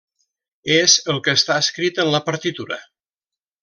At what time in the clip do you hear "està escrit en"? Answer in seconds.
1.41-2.13